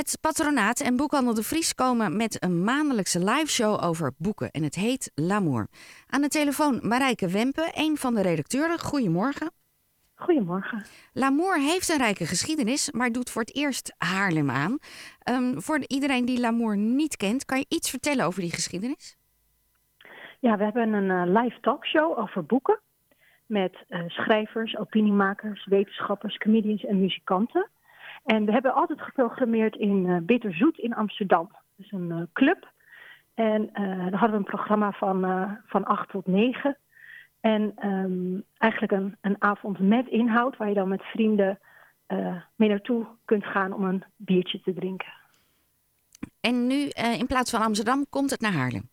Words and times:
Het 0.00 0.18
patronaat 0.20 0.80
en 0.80 0.96
boekhandel 0.96 1.34
De 1.34 1.42
Vries 1.42 1.74
komen 1.74 2.16
met 2.16 2.44
een 2.44 2.64
maandelijkse 2.64 3.24
liveshow 3.24 3.84
over 3.84 4.12
boeken. 4.18 4.50
En 4.50 4.62
het 4.62 4.74
heet 4.74 5.12
L'amour. 5.14 5.66
Aan 6.06 6.20
de 6.20 6.28
telefoon 6.28 6.80
Marijke 6.82 7.28
Wempe, 7.28 7.70
een 7.74 7.96
van 7.96 8.14
de 8.14 8.22
redacteuren. 8.22 8.78
Goedemorgen. 8.78 9.50
Goedemorgen. 10.14 10.84
L'amour 11.12 11.58
heeft 11.58 11.88
een 11.88 11.98
rijke 11.98 12.26
geschiedenis, 12.26 12.90
maar 12.90 13.12
doet 13.12 13.30
voor 13.30 13.42
het 13.42 13.56
eerst 13.56 13.94
Haarlem 13.98 14.50
aan. 14.50 14.78
Ehm, 15.22 15.58
voor 15.58 15.80
iedereen 15.86 16.24
die 16.24 16.40
L'amour 16.40 16.76
niet 16.76 17.16
kent, 17.16 17.44
kan 17.44 17.58
je 17.58 17.66
iets 17.68 17.90
vertellen 17.90 18.24
over 18.24 18.40
die 18.40 18.52
geschiedenis? 18.52 19.16
Ja, 20.38 20.56
we 20.56 20.64
hebben 20.64 20.92
een 20.92 21.28
uh, 21.28 21.42
live 21.42 21.60
talkshow 21.60 22.18
over 22.18 22.44
boeken. 22.44 22.80
Met 23.46 23.84
uh, 23.88 24.00
schrijvers, 24.06 24.76
opiniemakers, 24.76 25.66
wetenschappers, 25.66 26.36
comedians 26.36 26.84
en 26.84 27.00
muzikanten. 27.00 27.68
En 28.24 28.44
we 28.44 28.52
hebben 28.52 28.74
altijd 28.74 29.00
geprogrammeerd 29.00 29.76
in 29.76 30.06
uh, 30.06 30.16
Bitterzoet 30.22 30.78
in 30.78 30.94
Amsterdam. 30.94 31.50
Dus 31.76 31.92
een 31.92 32.08
uh, 32.10 32.22
club. 32.32 32.72
En 33.34 33.62
uh, 33.62 33.70
daar 33.74 34.18
hadden 34.18 34.30
we 34.30 34.36
een 34.36 34.44
programma 34.44 34.92
van, 34.92 35.20
van 35.66 35.84
8 35.84 36.08
tot 36.08 36.26
9. 36.26 36.76
En 37.40 37.86
um, 37.86 38.44
eigenlijk 38.58 38.92
een, 38.92 39.16
een 39.20 39.36
avond 39.38 39.78
met 39.78 40.08
inhoud 40.08 40.56
waar 40.56 40.68
je 40.68 40.74
dan 40.74 40.88
met 40.88 41.02
vrienden 41.02 41.58
mee 42.56 42.68
naartoe 42.68 43.06
kunt 43.24 43.44
gaan 43.44 43.72
om 43.72 43.84
een 43.84 44.04
biertje 44.16 44.60
te 44.60 44.72
drinken. 44.72 45.12
En 46.40 46.66
nu 46.66 46.88
in 47.18 47.26
plaats 47.26 47.50
van 47.50 47.60
Amsterdam 47.60 48.06
komt 48.08 48.30
het 48.30 48.40
naar 48.40 48.52
Haarlem? 48.52 48.89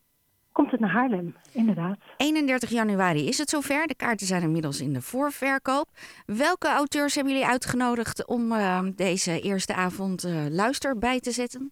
Komt 0.57 0.71
het 0.71 0.79
naar 0.79 0.89
Haarlem, 0.89 1.35
inderdaad. 1.53 1.97
31 2.17 2.69
januari 2.69 3.27
is 3.27 3.37
het 3.37 3.49
zover. 3.49 3.87
De 3.87 3.95
kaarten 3.95 4.27
zijn 4.27 4.41
inmiddels 4.41 4.81
in 4.81 4.93
de 4.93 5.01
voorverkoop. 5.01 5.87
Welke 6.25 6.67
auteurs 6.67 7.15
hebben 7.15 7.33
jullie 7.33 7.49
uitgenodigd 7.49 8.27
om 8.27 8.51
uh, 8.51 8.79
deze 8.95 9.41
eerste 9.41 9.73
avond 9.73 10.25
uh, 10.25 10.45
luister 10.49 10.97
bij 10.97 11.19
te 11.19 11.31
zetten? 11.31 11.71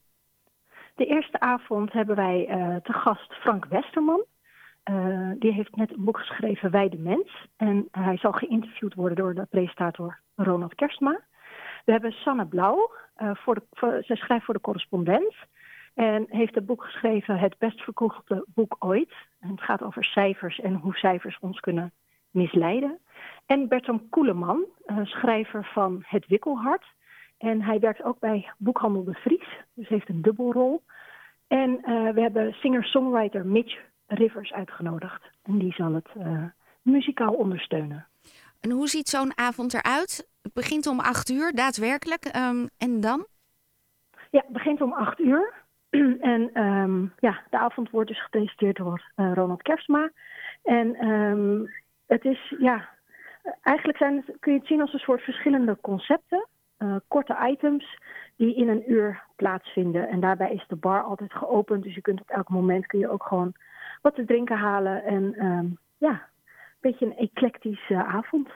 De 0.96 1.06
eerste 1.06 1.40
avond 1.40 1.92
hebben 1.92 2.16
wij 2.16 2.48
uh, 2.50 2.76
te 2.76 2.94
gast 2.94 3.34
Frank 3.34 3.66
Westerman. 3.66 4.26
die 5.40 5.54
heeft 5.54 5.76
net 5.76 5.92
een 5.92 6.04
boek 6.04 6.18
geschreven, 6.18 6.72
Wij 6.72 6.90
de 6.90 6.98
Mens. 6.98 7.48
En 7.58 7.88
hij 7.92 8.18
zal 8.18 8.32
geïnterviewd 8.32 8.94
worden 8.94 9.18
door 9.18 9.34
de 9.34 9.48
presentator 9.50 10.20
Ronald 10.36 10.76
Kerstma. 10.76 11.20
We 11.86 11.92
hebben 11.92 12.12
Sanne 12.12 12.46
Blauw. 12.46 12.92
voor 13.16 13.56
de, 13.56 13.62
voor, 13.72 13.98
zij 14.02 14.16
schrijft 14.16 14.46
voor 14.46 14.54
de 14.54 14.62
correspondent. 14.62 15.36
En 15.96 16.26
heeft 16.30 16.56
het 16.56 16.66
boek 16.66 16.84
geschreven, 16.84 17.38
het 17.38 17.58
best 17.58 17.82
verkochte 17.82 18.46
boek 18.48 18.76
ooit. 18.80 19.14
En 19.40 19.50
het 19.50 19.62
gaat 19.62 19.82
over 19.84 20.04
cijfers 20.04 20.60
en 20.60 20.74
hoe 20.74 20.96
cijfers 20.96 21.38
ons 21.40 21.60
kunnen 21.60 21.94
misleiden. 22.30 23.00
En 23.46 23.68
Bertram 23.68 24.10
Koeleman, 24.10 24.66
schrijver 25.04 25.70
van 25.74 26.04
Het 26.06 26.28
Wikkelhart. 26.28 26.86
En 27.38 27.62
hij 27.62 27.80
werkt 27.80 28.04
ook 28.04 28.20
bij 28.20 28.50
Boekhandel 28.58 29.04
de 29.04 29.14
Vries, 29.14 29.48
dus 29.74 29.88
heeft 29.88 30.10
een 30.10 30.22
dubbelrol. 30.22 30.84
En 31.48 31.70
uh, 31.70 32.12
we 32.14 32.22
hebben 32.22 32.54
singer-songwriter 32.54 33.46
Mitch 33.46 33.78
Rivers 34.08 34.54
uitgenodigd. 34.54 35.22
En 35.44 35.58
die 35.58 35.74
zal 35.74 35.94
het 35.94 36.10
uh, 36.18 36.44
muzikaal 36.82 37.34
ondersteunen. 37.34 38.08
En 38.62 38.72
hoe 38.72 38.88
ziet 38.88 39.10
zo'n 39.10 39.38
avond 39.38 39.74
eruit? 39.74 40.30
Het 40.42 40.54
begint 40.54 40.88
om 40.88 41.00
acht 41.00 41.30
uur, 41.30 41.52
daadwerkelijk. 41.52 42.36
Um, 42.36 42.70
en 42.78 43.02
dan? 43.02 43.26
Ja, 44.32 44.40
het 44.40 44.54
begint 44.54 44.82
om 44.82 44.94
acht 44.94 45.20
uur. 45.20 45.65
En 46.34 46.62
um, 46.64 47.14
ja, 47.20 47.42
de 47.50 47.58
avond 47.58 47.90
wordt 47.90 48.10
dus 48.10 48.24
gepresenteerd 48.24 48.78
door 48.78 49.12
uh, 49.16 49.32
Ronald 49.34 49.62
Kerstma. 49.62 50.12
En 50.64 51.08
um, 51.08 51.74
het 52.06 52.26
is, 52.26 52.56
ja, 52.60 52.90
eigenlijk 53.62 53.98
zijn 53.98 54.26
kun 54.40 54.54
je 54.54 54.60
het 54.60 54.68
zien 54.68 54.82
als 54.82 54.94
een 54.94 55.00
soort 55.00 55.22
verschillende 55.22 55.78
concepten. 55.82 56.48
Uh, 56.80 56.96
korte 57.08 57.38
items 57.50 57.98
die 58.36 58.56
in 58.56 58.70
een 58.70 58.92
uur 58.92 59.24
plaatsvinden. 59.36 60.10
En 60.10 60.20
daarbij 60.20 60.54
is 60.54 60.66
de 60.68 60.76
bar 60.76 61.04
altijd 61.04 61.34
geopend. 61.34 61.84
Dus 61.84 61.96
je 61.96 62.02
kunt 62.02 62.22
op 62.22 62.30
elk 62.30 62.50
moment 62.50 62.86
kun 62.86 63.00
je 63.00 63.10
ook 63.10 63.24
gewoon 63.24 63.54
wat 64.02 64.16
te 64.16 64.26
drinken 64.26 64.58
halen. 64.58 65.04
En 65.04 65.46
um, 65.46 65.78
ja, 65.98 66.12
een 66.12 66.80
beetje 66.80 67.06
een 67.06 67.18
eclectische 67.18 68.04
avond. 68.04 68.50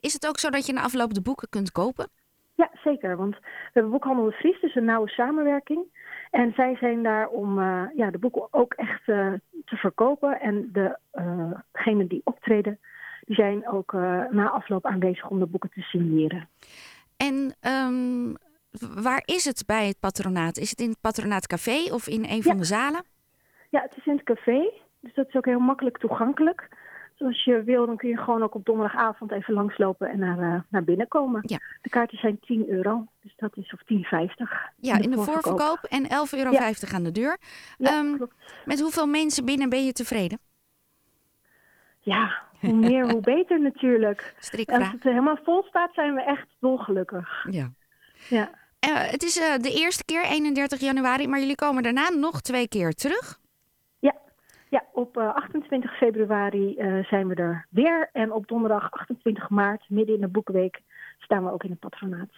Is 0.00 0.12
het 0.12 0.26
ook 0.28 0.38
zo 0.38 0.50
dat 0.50 0.66
je 0.66 0.72
na 0.72 0.82
afloop 0.82 1.14
de 1.14 1.22
boeken 1.22 1.48
kunt 1.48 1.72
kopen? 1.72 2.08
Ja, 2.54 2.70
zeker. 2.84 3.16
Want 3.16 3.34
we 3.34 3.70
hebben 3.72 3.92
Boekhandel 3.92 4.24
de 4.24 4.32
Vries, 4.32 4.60
dus 4.60 4.74
een 4.74 4.84
nauwe 4.84 5.08
samenwerking. 5.08 5.84
En 6.30 6.52
zij 6.52 6.76
zijn 6.76 7.02
daar 7.02 7.28
om 7.28 7.58
uh, 7.58 7.82
ja, 7.96 8.10
de 8.10 8.18
boeken 8.18 8.48
ook 8.50 8.74
echt 8.74 9.08
uh, 9.08 9.32
te 9.64 9.76
verkopen. 9.76 10.40
En 10.40 10.72
degenen 10.72 12.02
uh 12.02 12.08
die 12.08 12.20
optreden, 12.24 12.78
die 13.24 13.36
zijn 13.36 13.68
ook 13.68 13.92
na 14.30 14.50
afloop 14.50 14.86
aanwezig 14.86 15.28
om 15.28 15.38
de 15.38 15.46
boeken 15.46 15.70
te 15.70 15.80
signeren. 15.80 16.48
En 17.16 17.54
um, 17.60 18.36
waar 19.02 19.22
is 19.24 19.44
het 19.44 19.62
bij 19.66 19.86
het 19.86 20.00
patronaat? 20.00 20.56
Is 20.56 20.70
het 20.70 20.80
in 20.80 20.88
het 20.88 21.00
patronaatcafé 21.00 21.92
of 21.92 22.06
in 22.06 22.24
een 22.24 22.42
van 22.42 22.56
de 22.56 22.64
zalen? 22.64 23.04
Ja, 23.70 23.80
het 23.80 23.96
is 23.96 24.06
in 24.06 24.16
het 24.16 24.24
café. 24.24 24.72
Dus 25.00 25.14
dat 25.14 25.28
is 25.28 25.34
ook 25.34 25.44
heel 25.44 25.58
makkelijk 25.58 25.98
toegankelijk. 25.98 26.68
Als 27.24 27.44
je 27.44 27.62
wil, 27.62 27.86
dan 27.86 27.96
kun 27.96 28.08
je 28.08 28.16
gewoon 28.16 28.42
ook 28.42 28.54
op 28.54 28.64
donderdagavond 28.64 29.32
even 29.32 29.54
langslopen 29.54 30.08
en 30.08 30.18
naar, 30.18 30.38
uh, 30.38 30.60
naar 30.68 30.84
binnen 30.84 31.08
komen. 31.08 31.40
Ja. 31.46 31.58
De 31.82 31.88
kaarten 31.88 32.18
zijn 32.18 32.40
10 32.40 32.68
euro, 32.68 33.06
dus 33.22 33.32
dat 33.36 33.56
is 33.56 33.72
of 33.72 33.80
10,50. 33.84 34.72
Ja, 34.76 34.98
in 34.98 35.10
de, 35.10 35.16
voorverkoop 35.16 35.78
en 35.88 36.04
11,50 36.04 36.08
euro 36.38 36.50
ja. 36.50 36.72
aan 36.92 37.02
de 37.02 37.12
deur. 37.12 37.38
Ja, 37.78 37.98
um, 37.98 38.16
klopt. 38.16 38.34
met 38.64 38.80
hoeveel 38.80 39.06
mensen 39.06 39.44
binnen 39.44 39.68
ben 39.68 39.84
je 39.84 39.92
tevreden? 39.92 40.38
Ja, 42.00 42.42
hoe 42.60 42.74
meer, 42.74 43.10
hoe 43.10 43.20
beter 43.20 43.60
natuurlijk. 43.60 44.34
Strikvraag. 44.38 44.80
Als 44.80 44.92
het 44.92 45.02
helemaal 45.02 45.38
vol 45.42 45.62
staat, 45.62 45.94
zijn 45.94 46.14
we 46.14 46.22
echt 46.22 46.46
dolgelukkig. 46.58 47.46
Ja. 47.50 47.70
ja. 48.28 48.50
Uh, 48.88 49.10
het 49.10 49.22
is 49.22 49.36
uh, 49.36 49.56
de 49.56 49.72
eerste 49.72 50.04
keer, 50.04 50.24
31 50.24 50.80
januari, 50.80 51.28
maar 51.28 51.38
jullie 51.38 51.54
komen 51.54 51.82
daarna 51.82 52.08
nog 52.08 52.40
twee 52.40 52.68
keer 52.68 52.92
terug. 52.92 53.40
Op 54.92 55.16
uh, 55.16 55.34
28 55.34 55.96
februari 55.96 56.74
uh, 56.78 57.04
zijn 57.04 57.28
we 57.28 57.34
er 57.34 57.66
weer. 57.70 58.08
En 58.12 58.32
op 58.32 58.48
donderdag 58.48 58.90
28 58.90 59.50
maart, 59.50 59.84
midden 59.88 60.14
in 60.14 60.20
de 60.20 60.28
boekweek, 60.28 60.82
staan 61.18 61.44
we 61.44 61.52
ook 61.52 61.64
in 61.64 61.70
het 61.70 61.78
patronaat. 61.78 62.28